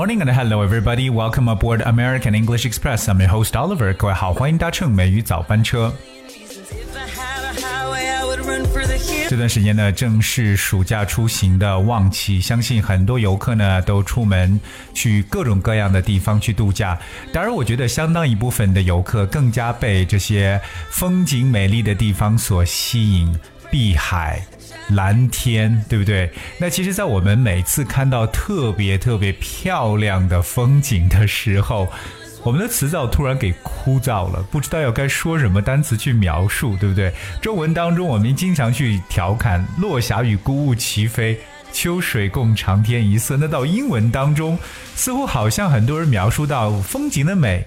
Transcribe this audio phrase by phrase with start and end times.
[0.00, 3.06] Morning and hello everybody, welcome aboard American English Express.
[3.06, 3.94] I'm your host Oliver.
[3.94, 5.92] 各位好，欢迎搭乘美语早班车。
[9.28, 14.58] 这段时间呢，正是暑假出行的旺季，相信很多游客呢，都出门
[14.94, 16.98] 去各种各样的地方去度假。
[17.30, 23.38] 当然，我觉得相当一部分的游客更加被这些风景美丽的地方所吸引。
[23.70, 24.40] 碧海。
[24.90, 26.30] 蓝天，对不对？
[26.58, 31.88] 那其实，在我们每次看到特别特别漂亮的风景的时候，
[32.42, 37.12] 我们的词藻突然给枯燥了，不知道要该说什么单词去描述，对不对？
[37.40, 41.38] 中文当中，我们经常去调侃“落霞与孤鹜齐飞”。
[41.72, 43.36] 秋水共长天一色。
[43.36, 44.58] 那到英文当中，
[44.96, 47.64] 似乎好像很多人描述到风景的美，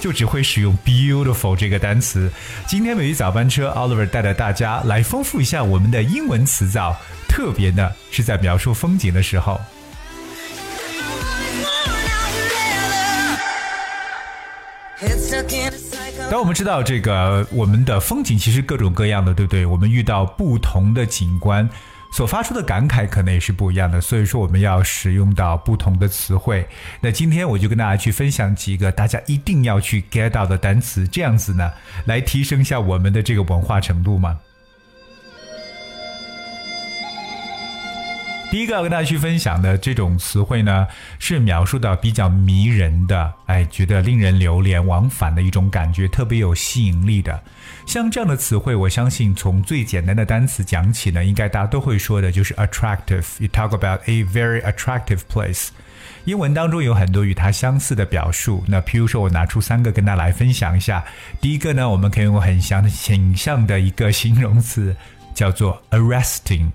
[0.00, 2.30] 就只会使用 beautiful 这个单词。
[2.66, 6.96] 今天美语早班车，Oliver 带着大家来丰富一下我们的英文词藻，
[7.28, 9.60] 特别呢是在描述风景的时候。
[16.30, 19.64] 当我们知道这个我们的风景其实各种各样的，对不对？
[19.64, 21.68] 我们遇到不同的景观，
[22.10, 24.00] 所发出的感慨可能也是不一样的。
[24.00, 26.66] 所以说我们要使用到不同的词汇。
[27.00, 31.70] 那今天我就跟大家去分享几个大家一定要去 get 到的单词，这样子呢，
[32.06, 34.38] 来提升一下我们的这个文化程度嘛。
[38.50, 40.86] 第一个要跟大家去分享的这种词汇呢，
[41.18, 47.38] 是描述到比较迷人的，哎，觉得令人流连忘返的一种感觉，特别有吸引力的。
[47.84, 53.24] 像这样的词汇，我相信从最简单的单词讲起呢，应该大家都会说的，就是 attractive。
[53.38, 55.68] You talk about a very attractive place。
[56.24, 58.64] 英文当中有很多与它相似的表述。
[58.66, 61.04] 那譬如说，我拿出三个跟大家来分享一下。
[61.38, 64.96] 第一个呢，我们可以用很相形象的一个形容词，
[65.34, 66.70] 叫做 arresting。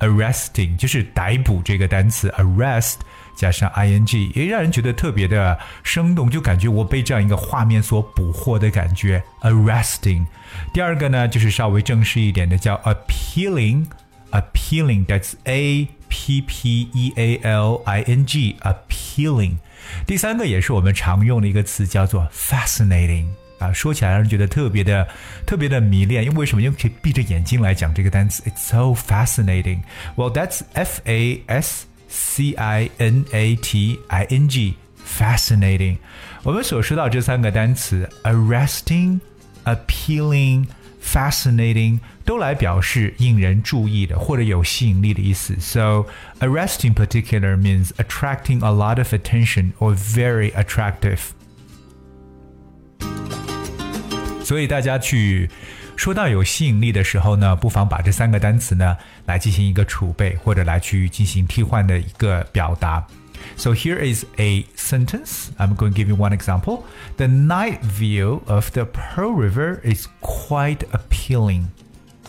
[0.00, 2.96] Arresting 就是逮捕这个单词 arrest
[3.36, 10.24] 加上 ing，也让人觉得特别的生动，就感觉我被这样一个画面所捕获的感觉 arresting。
[10.72, 19.56] 第二个呢，就是稍微正式一点的，叫 appealing，appealing，that's a p p e a l i n g，appealing。
[20.06, 23.26] 第三个也是我们常用的一个词，叫做 fascinating。
[23.59, 25.07] 啊，说起来让人觉得特别的、
[25.45, 26.61] 特别的迷恋，因为为什么？
[26.61, 29.81] 因为可以闭着眼睛来讲这个单词，It's so fascinating.
[30.15, 35.97] Well, that's F A S C I N A T I N G, fascinating.
[36.43, 39.19] 我们所说到这三个单词，arresting,
[39.65, 40.65] appealing,
[41.03, 45.55] fascinating，都来表示引人注意的或者有吸引力的意思。
[45.59, 46.07] So,
[46.39, 51.19] arresting particular means attracting a lot of attention or very attractive.
[54.45, 55.49] 所以大家去
[55.95, 63.05] 说到有吸引力的时候呢，不妨把这三个单词呢来进行一个储备，或者来去进行替换的一个表达。
[63.55, 65.49] So here is a sentence.
[65.57, 66.83] I'm going to give you one example.
[67.17, 71.65] The night view of the Pearl River is quite appealing.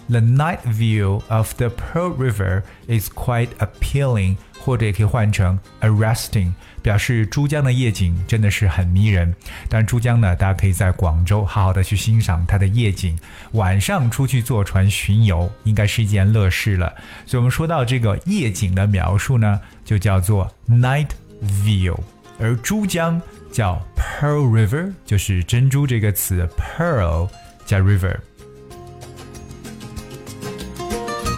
[0.09, 4.37] The night view of the Pearl River is quite appealing.
[4.59, 6.51] 或者也可以换成 arresting，
[6.81, 9.33] 表示珠江的夜景真的是很迷人。
[9.69, 13.17] 当然，珠江呢，大家可以在广州好好的去欣赏它的夜景。
[13.53, 16.93] 晚上出去坐船巡游，应该是一件乐事了。
[17.25, 21.11] 所以，我们说到这个夜景的描述呢，就叫做 night
[21.63, 21.97] view。
[22.37, 27.29] 而珠江叫 Pearl River，就是珍珠这个词 pearl
[27.65, 28.17] 加 river。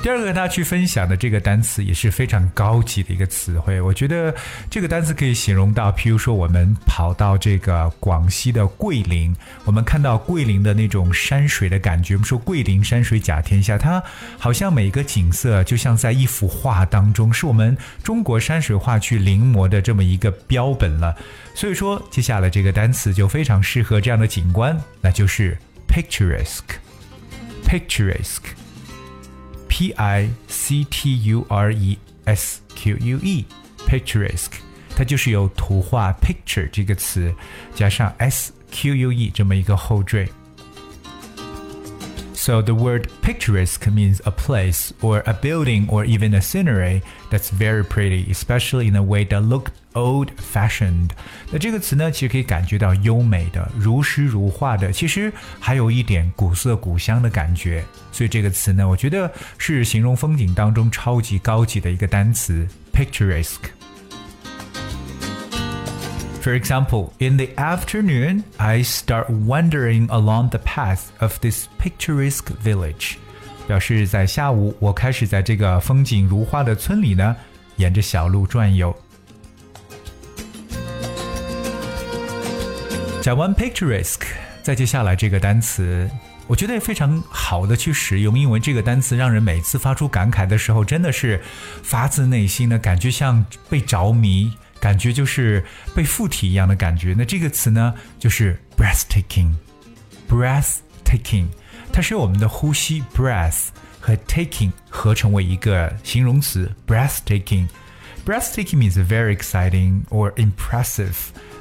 [0.01, 4.33] 第二个跟大家去分享的这个单词也是非常高级的一个词汇，我觉得
[4.69, 12.13] 这个单词可以形容到，譬如说我们跑到这个广西的桂林，我们看到桂林的那种山水的感觉。
[12.13, 14.01] 我们说桂林山水甲天下，它
[14.37, 21.13] 好像每一个景色就像在一幅画当中，是我们中国山水画去临摹的这么一个标本了。
[21.53, 25.57] 所以说，接下来这个单词就非常适合这样的景观，那就是
[25.89, 28.53] picturesque，picturesque。
[29.79, 34.59] P I C T U R E S Q U E，picturesque，
[34.93, 37.33] 它就是由图画 picture 这个词
[37.73, 40.27] 加上 S Q U E 这么一个后缀。
[42.38, 47.82] So the word picturesque means a place or a building or even a scenery that's very
[47.82, 51.10] pretty, especially in a way that look old-fashioned。
[51.50, 57.82] 那这个词呢，其实可以感觉到优美的、如诗如画的，其实还有一点古色古香的感觉。
[58.12, 63.70] 所以这个词呢，我觉得是形容风景当中超级高级的一个单词，picturesque。
[66.41, 73.17] For example, in the afternoon, I start wandering along the path of this picturesque village.
[73.67, 77.35] 表示在下午我开始在这个风景如画的村里呢，
[77.75, 78.95] 沿着小路转悠。
[83.21, 84.23] 讲完 picturesque，
[84.63, 86.09] 再接下来这个单词，
[86.47, 91.41] 我觉得也非常好的去使用，因为这个单词让人每次发出感慨的时候，真的是
[91.83, 95.61] 发自内心的感觉，像被着迷，感觉就是
[95.95, 97.15] 被附体一样的感觉。
[97.17, 101.47] 那这个词呢，就是 breathtaking，breathtaking，
[101.91, 103.67] 它是我们的呼吸 breath
[103.99, 107.67] 和 taking 合成为一个形容词 breathtaking。
[108.25, 111.15] Breathtaking means very exciting or impressive.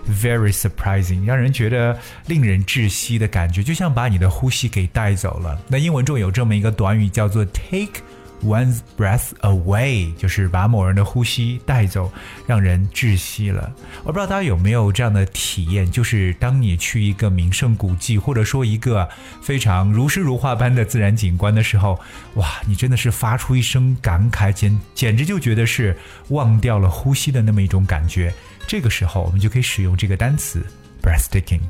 [0.06, 5.60] Very surprising，让人觉得令人窒息的感觉，就像把你的呼吸给带走了。
[5.68, 8.00] 那英文中有这么一个短语叫做 take
[8.44, 12.10] one's breath away，就是把某人的呼吸带走，
[12.46, 13.72] 让人窒息了。
[14.04, 19.08] 我不知道大家有没有这样的体验，就是当你去一个名胜古迹，或者说一个
[19.42, 21.98] 非常如诗如画般的自然景观的时候，
[22.34, 25.96] 哇，你真的是发出一声感慨，简简直就觉得是
[26.28, 28.32] 忘掉了呼吸的那么一种感觉。
[28.66, 30.64] 这个时候，我们就可以使用这个单词
[31.02, 31.60] breathtaking。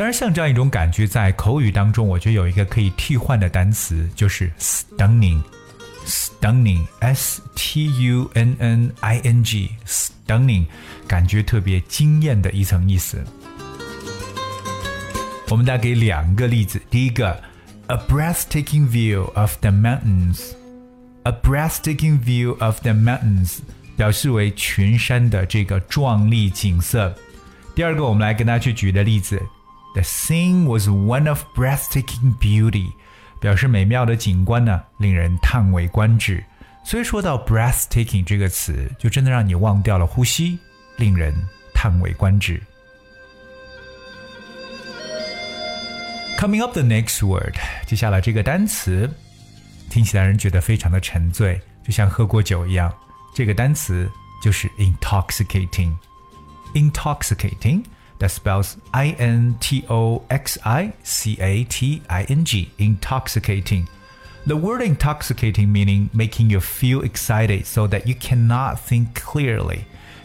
[0.00, 5.42] 当然，像这样一种感觉，在口语当中，我觉得有一个可以替换的单词，就是 stunning。
[6.06, 10.64] stunning，s t u n n i n g，stunning，
[11.06, 13.22] 感觉特别惊艳的一层意思。
[15.50, 17.38] 我们再给两个例子，第一个
[17.88, 23.58] ，a breathtaking view of the mountains，a breathtaking view of the mountains。
[23.98, 27.14] 表示为群山的这个壮丽景色。
[27.74, 29.38] 第二个，我们来跟大家去举的例子
[29.93, 32.93] ，The scene was one of breathtaking beauty，
[33.39, 36.43] 表示美妙的景观呢，令人叹为观止。
[36.83, 40.59] 所以说到 breathtaking 这个词，就真的让你忘掉了呼吸，
[40.97, 41.33] 令人
[41.73, 42.61] 叹为观止。
[46.37, 47.55] Coming up the next word，
[47.87, 49.09] 接下来这个单词
[49.89, 52.93] 听起来人觉得非常的沉醉，就像喝过酒一样。
[53.33, 54.09] 这个单词
[54.43, 55.93] 就是 intoxicating。
[58.19, 62.69] intoxicating that spells I N T O X I C A T I N G
[62.77, 63.87] intoxicating.
[64.45, 69.79] The word intoxicating meaning making you feel excited so that you cannot think clearly.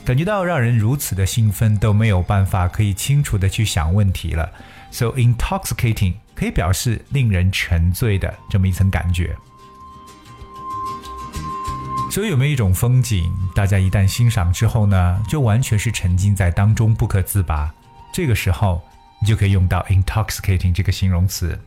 [0.04, 4.50] 感觉到让人如此的兴奋都没有办法可以清楚的去想问题了。
[4.90, 9.36] So intoxicating 可以表示令人沉醉的这么一层感觉。
[12.10, 17.72] 所以有没有一种风景，大家一旦欣赏之后呢，就完全是沉浸在当中不可自拔？
[18.15, 18.81] 这个时候，
[19.19, 21.59] 你就可以用到 intoxicating 这个形容词。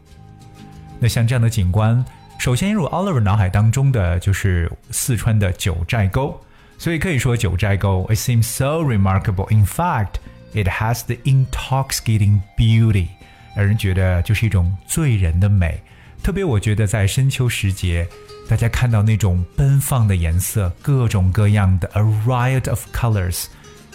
[0.99, 2.03] 那像这样的景观，
[2.39, 6.41] 首先映入 Oliver 脑海当中的就是四川的九寨沟。
[6.79, 9.47] 所以可以说九寨沟，it seems so remarkable.
[9.55, 10.15] In fact,
[10.55, 13.09] it has the intoxicating beauty，
[13.55, 15.79] 让人觉得就是一种醉人的美。
[16.23, 18.09] 特别我觉得在深秋时节。
[18.49, 23.49] 大家看到那种奔放的颜色，各种各样的 a riot of colors，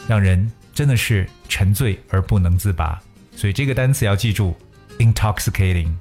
[0.08, 3.00] 让人真的是沉醉而不能自拔。
[3.36, 4.56] 所以这个单词要记住
[5.00, 5.92] ，intoxicating。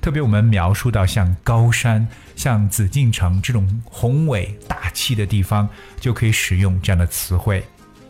[0.00, 5.68] 特别我们描述到像高山、像紫禁城这种宏伟大气的地方，
[6.00, 7.62] 就可以使用这样的词汇。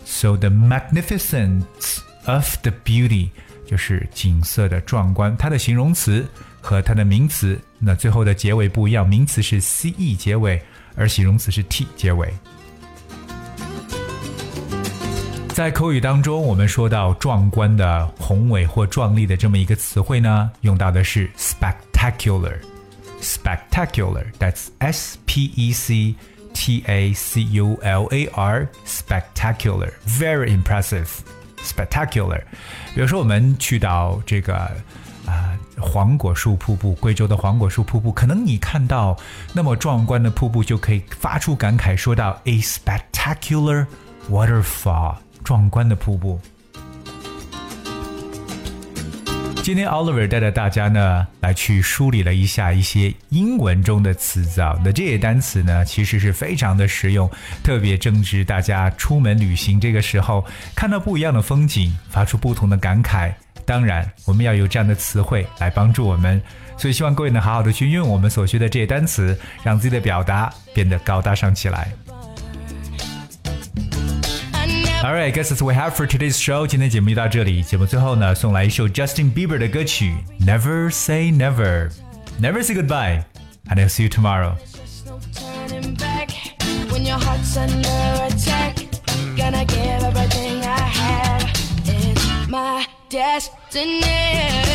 [0.07, 3.30] So the magnificence of the beauty
[3.66, 5.36] 就是景色的壮观。
[5.36, 6.26] 它的形容词
[6.62, 10.62] 和它的名词，那最后的结尾不一样，名词是 ce 结尾，
[10.96, 12.32] 而形容词是 t 结尾。
[15.50, 22.60] 在口语当中，我们说到壮观的、宏伟或壮丽的这么一个词汇呢，用到的是 spectacular。
[23.20, 26.14] spectacular，that's S P E C
[26.54, 30.52] T A C U L A R，spectacular，very
[31.68, 32.42] spectacular，。
[32.96, 34.56] 比如说，我们去到这个
[35.26, 39.18] 啊黄果树瀑布，贵州的黄果树瀑布，可能你看到
[39.54, 43.86] 那么壮观的瀑布，就可以发出感慨，说到 a spectacular
[44.30, 45.16] waterfall。
[45.44, 46.40] 壮观的瀑布。
[49.68, 57.30] 今天 Oliver 带着大家呢来去梳理了一下一些英文中的词藻，那这些单词呢其实是非常的实用，
[57.66, 63.34] 特别正值大家出门旅行这个时候，看到不一样的风景，发出不同的感慨。
[63.66, 66.42] 当然，我们要有这样的词汇来帮助我们，
[66.78, 71.92] 所以希望各位能好好的去运用我们所学的这些单词，让自己的表达变得高大上起来。
[75.05, 76.67] Alright, guess that's what we have for today's show。
[76.67, 77.63] 今天节目就到这里。
[77.63, 80.15] 节目最后呢，送来一首 Justin Bieber 的歌曲《
[80.47, 83.25] Never Say Never》，Never say goodbye,
[83.69, 84.55] and I'll see you tomorrow.
[86.91, 88.77] When your heart's under attack,
[89.37, 91.51] gonna give everything I have.
[91.85, 94.66] It's my destiny.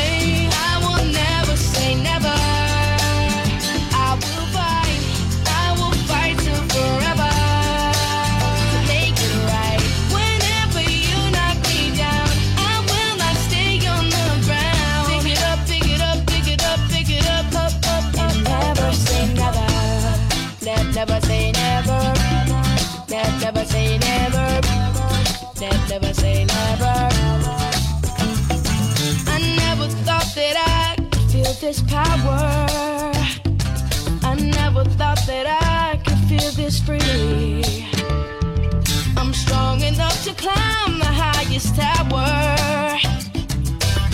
[40.36, 42.98] Climb the highest tower.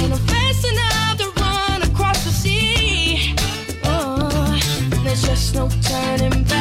[0.01, 3.35] And I'm fast enough to run across the sea.
[3.85, 4.59] Oh,
[5.05, 6.58] there's just no turning back.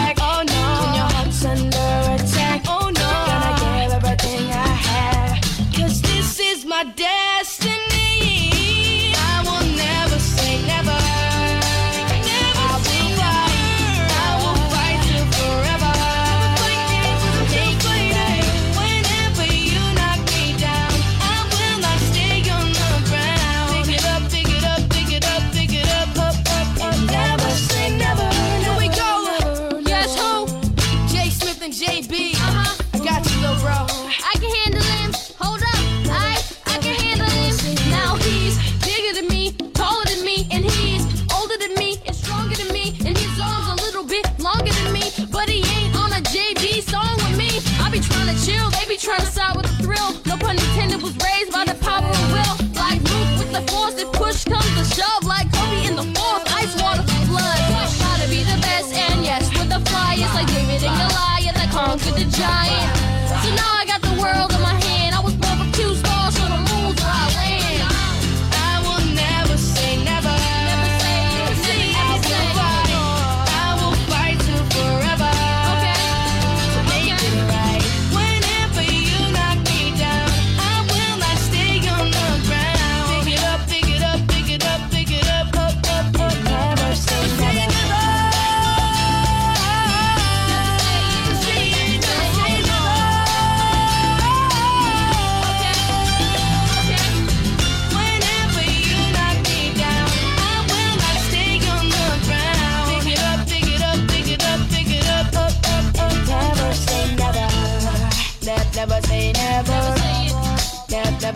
[61.98, 63.07] Honker the Giant.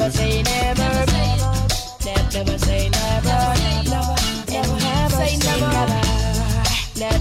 [0.01, 0.83] Never say never.
[2.33, 3.37] Never say never.
[4.49, 6.01] Never, say never.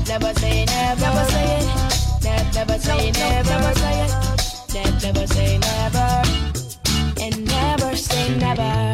[0.08, 1.00] Never say never.
[1.02, 2.54] Never say it.
[2.54, 3.50] Never say never.
[3.50, 5.02] Never say it.
[5.02, 6.22] Never say never.
[7.20, 8.89] And never say never.